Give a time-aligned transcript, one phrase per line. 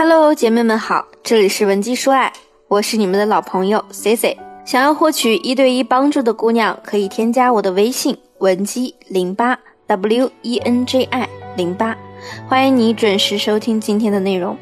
[0.00, 2.32] Hello，姐妹们好，这里是文姬说爱，
[2.68, 4.38] 我是你们的老朋友 C C。
[4.64, 9.58] 想要获取一对一帮助的姑娘，可以添加我的微信文姬零八
[9.88, 11.98] W E N J I 零八，
[12.46, 14.56] 欢迎你准时收听今天的内容。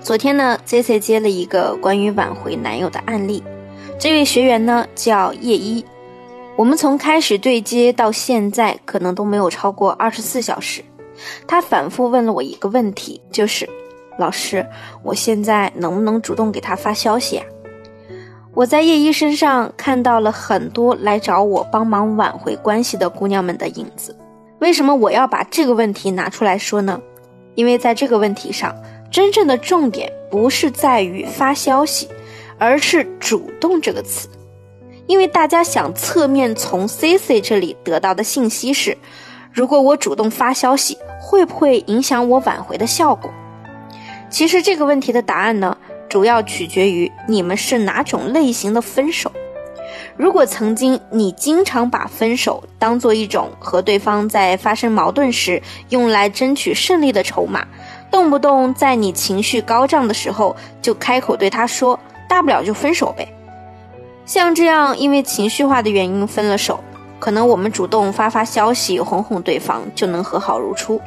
[0.00, 3.44] 昨天呢，C C 接了一个关于挽回男友的案例，
[4.00, 5.84] 这位学员呢叫叶一，
[6.56, 10.82] 我们从开始对接到现在，可能都没有超过二十四小时。
[11.46, 13.68] 他反复问了我一个问题，就是
[14.18, 14.66] 老师，
[15.02, 17.44] 我现在能不能主动给他发消息啊？
[18.52, 24.14] 我在叶一身上看到了很多来找我帮忙挽回关系的姑娘们的影子。
[24.58, 27.00] 为什么我要把这个问题拿出来说呢？
[27.54, 28.74] 因为在这个问题上，
[29.10, 32.08] 真正的重点不是在于发消息，
[32.58, 34.28] 而是“主动”这个词。
[35.06, 38.96] 因为大家想侧面从 C C 这里得到的信息是：
[39.52, 43.30] 如果我主动发消息，会不会影响我挽回的效果？
[44.30, 45.76] 其实这个问题的答案呢？
[46.08, 49.30] 主要取决于你们是哪种类型的分手。
[50.16, 57.66] 如果曾经你经常把分手当做一种和对方在发生矛盾时用来争取胜利的筹码，
[58.10, 63.32] 动不动在你情绪高涨的时候就开口对他说“大不了就分手呗”，
[64.26, 66.82] 像这样因为情绪化的原因分了手，
[67.18, 71.00] 可能我们主动发发消息哄哄对方就能和好如初。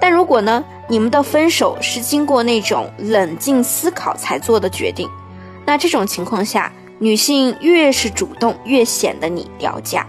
[0.00, 5.08] 但如果呢，你们的分手是经过那种冷静思考才做的决定，
[5.64, 10.06] 那这种情况下，女性越是主动，越显得你掉价。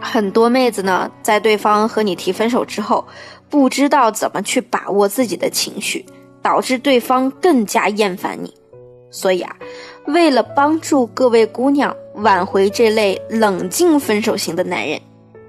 [0.00, 3.06] 很多妹子呢，在对方和你提分手之后，
[3.50, 6.04] 不知道怎么去把握自己的情绪，
[6.42, 8.54] 导致对方更加厌烦你。
[9.10, 9.56] 所以啊，
[10.06, 15.00] 为了帮助各位姑娘挽回这类冷静分手型的男人。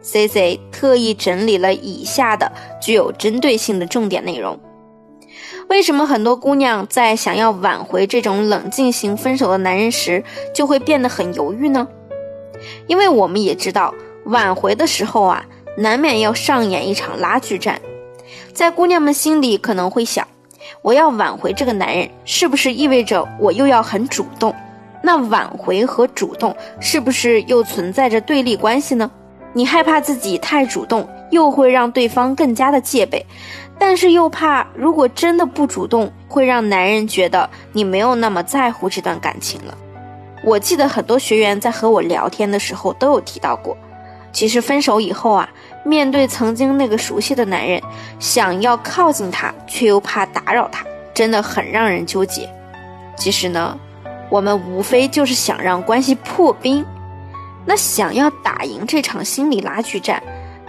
[0.01, 4.59] C C 特意整理了以下的具有针对性的重点内容。
[5.67, 11.87] 为什么很多姑娘在想要挽回这种冷静型分手的男人时，就会变得很犹豫呢？
[12.87, 13.93] 因为我们也知道，
[14.25, 15.45] 挽回的时候啊，
[15.77, 17.79] 难免要上演一场拉锯战。
[18.51, 20.27] 在姑娘们心里可能会想：
[20.81, 24.53] 我要挽回这个男人，是不是意味着我又要很主动？
[25.03, 29.09] 那挽回和主动是不是又存在着对立关系呢？
[29.53, 33.25] 你害怕自己太主动，又会让对方更加的戒备，
[33.77, 39.75] 但是又怕如果真的不主动，会让男人觉得你没有那么在乎这段感情了。
[40.43, 43.75] 我记得很多学员在和我聊天的时候都有提到过，
[44.31, 45.49] 其实分手以后啊，
[45.83, 47.81] 面对曾经那个熟悉的男人，
[48.19, 52.47] 想要靠近他，却又怕打扰他，真的很让人纠结。
[53.17, 53.77] 其实呢，
[54.29, 56.85] 我们无非就是想让关系破冰。
[57.65, 60.21] 那想要打赢这场心理拉锯战，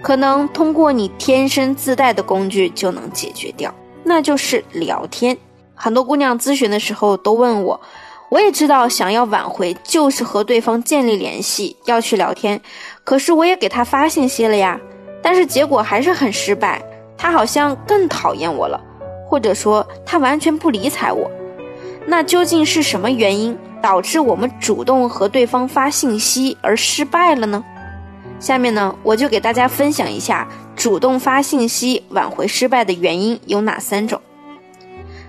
[0.02, 3.74] 可能通过你天生自带的工具就能解决掉，
[4.04, 5.36] 那就是聊天。
[5.74, 7.80] 很多姑娘咨询的时候都问我，
[8.28, 12.60] 我也知道想要挽回就是和对方建立联系，要去聊天，
[13.02, 14.78] 可是我也给他发信息了呀，
[15.22, 16.82] 但是结果还是很失败，
[17.16, 18.78] 他好像更讨厌我了，
[19.26, 21.30] 或者说他完全不理睬我，
[22.06, 23.56] 那究竟是什么原因？
[23.82, 27.64] 导致我们主动和对方发信息而失败了呢？
[28.38, 34.20] 下面呢，我就给大家分享一下主动发信息挽回失败的原因有哪三种。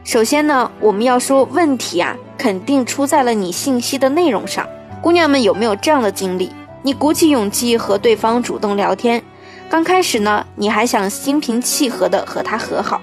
[0.04, 4.68] 首先呢，我们要说问题啊，肯定出在了你信息的内容上。
[5.02, 6.52] 姑娘们有没有这样的经历？
[6.82, 9.22] 你鼓起勇气和对方主动聊天，
[9.70, 13.00] 刚开始呢，你还想心平气和的和他和好，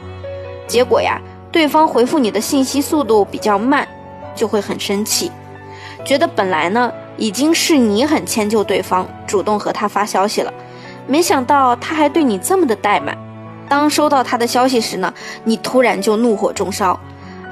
[0.67, 1.21] 结果呀，
[1.53, 3.87] 对方回复你的信息速度比较慢。
[4.35, 5.33] 就会很生气，
[6.09, 10.51] 觉得本来呢已经是你很迁就对方，主动和他发消息了，
[11.07, 13.15] 没想到他还对你这么的怠慢。
[13.69, 15.13] 当收到他的消息时呢，
[15.45, 16.99] 你突然就怒火中烧，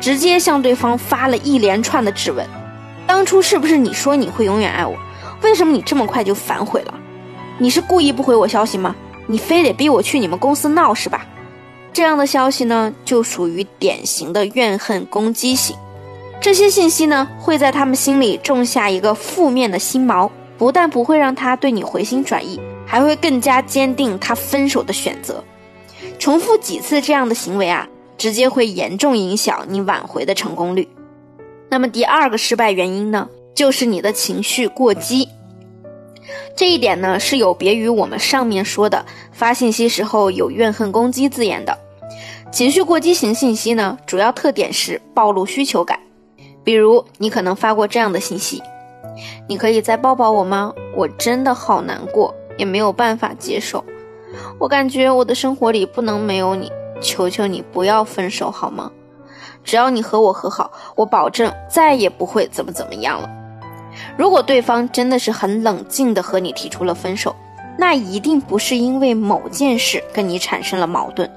[0.00, 2.46] 直接向对方发了一连串的质问：
[3.06, 4.96] 当初是不是你说你会永远爱我？
[5.42, 6.94] 为什么你这么快就反悔了？
[7.58, 8.96] 你是故意不回我消息吗？
[9.26, 11.26] 你非得逼我去你们公司闹是吧？
[11.92, 15.76] 这样的消息呢，就属于典型的怨恨攻击型。
[16.40, 25.42] 这些信息呢，会在他们心里种下一个负面的心锚，不但不会让他对你回心转意，还会更加坚定他分手的选择。
[26.18, 30.88] 重复几次这样的行为啊，直接会严重影响你挽回的成功率。
[31.68, 35.28] 那么第二个失败原因呢，就是你的情绪过激。
[36.54, 41.76] 这一点呢，是有别于我们上面说的发信息时候有怨恨攻击字眼的。
[42.52, 45.98] 情绪过激型信息呢，主要特点是暴露需求感。
[46.66, 48.60] 比如，你可能发过这样的信息
[49.46, 50.72] ：“你可以再抱抱我吗？
[50.96, 53.84] 我真的好难过，也没有办法接受。
[54.58, 58.90] 我感觉我的生活里不能没有你，求求你不要分手好吗？”
[59.62, 63.30] 只要你和我和好，我保证再也不会怎么怎么样了。
[64.16, 67.32] 如果对方真的是很冷静的和你提出了分手，
[67.78, 71.30] 那一定不是因为某件事跟你产生了矛盾，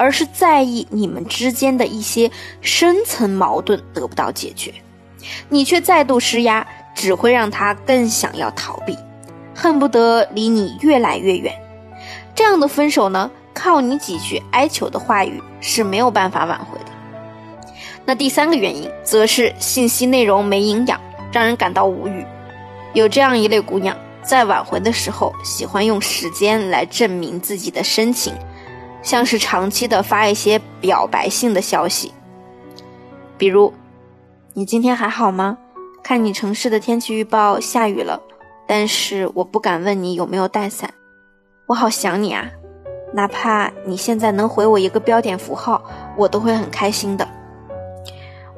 [0.00, 2.30] 而是在意你们之间的一些
[2.62, 4.72] 深层矛盾得不到解决，
[5.50, 8.96] 你却再度施压，只会让他更想要逃避，
[9.54, 11.54] 恨不得离你越来越远。
[12.34, 16.86] 这样的分手呢，靠你几句哀求的话语是没有办法挽回的。
[18.06, 20.98] 那第三个原因，则是信息内容没营养，
[21.30, 22.24] 让人感到无语。
[22.94, 28.32] 有这样一类姑娘，在挽回的时候，喜欢用时间来证明自己的深情，
[29.02, 32.12] 像是长期的发一些表白性的消息，
[33.38, 33.72] 比如
[34.54, 35.58] ：“你今天还好吗？
[36.02, 38.20] 看你城市的天气预报下雨了，
[38.66, 40.92] 但是我不敢问你有没有带伞。
[41.66, 42.50] 我好想你啊，
[43.12, 45.82] 哪怕你现在能回我一个标点符号，
[46.16, 47.26] 我都会很开心的。”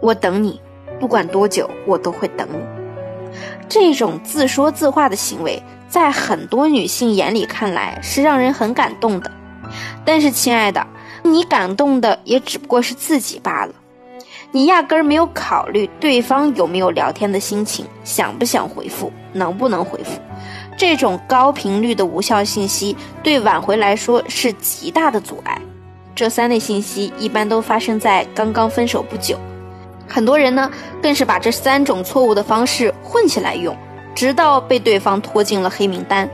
[0.00, 0.60] 我等你，
[0.98, 2.58] 不管多久，我都会等你。
[3.68, 9.30] 这种自说自话的行为，在很多女性眼里看来是让人很感动的。
[10.04, 10.86] 但是，亲爱的，
[11.22, 13.74] 你感动的也只不过是自己罢了。
[14.50, 20.20] 你压根儿没有考虑对方有没有聊天的心情，想不想回复，能不能回复。
[20.76, 25.58] 这种高频率的无效信息，对挽回来说是极大的阻碍。
[26.14, 29.38] 这三类信息一般都发生在刚刚分手不久。
[30.06, 30.70] 很多人呢，
[31.02, 33.74] 更是把这三种错误的方式混起来用，
[34.14, 36.28] 直到被对方拖进了黑名单。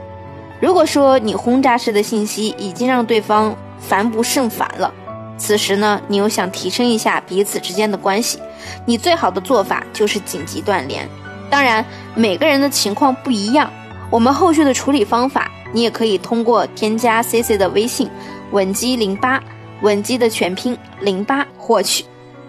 [0.60, 4.92] 如果说你轰炸式的信息已经让对方烦不胜烦了，
[5.36, 8.40] 此时呢，你又想提升一下彼此之间的关系，
[8.84, 11.08] 你最好的做法就是紧急断联。
[11.48, 11.84] 当然，
[12.14, 13.70] 每个人的情况不一样，
[14.10, 18.10] 我们后续的处理方法，你也可以通过添加 C C 的微信，
[18.50, 19.40] 稳基零八，
[19.82, 22.04] 稳基的全拼零八获取。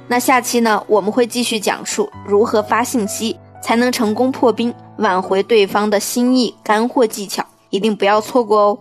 [0.07, 8.79] 那下期呢，我们会继续讲述如何发信息才能成功破冰，挽回对方的心意，干货技巧一定不要错过哦。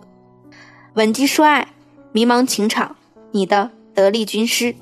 [0.93, 1.67] 稳基说爱，
[2.11, 2.95] 迷茫情场，
[3.31, 4.75] 你的得力军师。